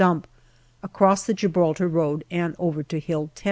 dump, 0.01 0.25
across 0.81 1.27
the 1.27 1.33
Gibraltar 1.35 1.87
road 1.87 2.23
and 2.31 2.55
over 2.57 2.81
to 2.81 2.99
Hill 2.99 3.27
10. 3.35 3.39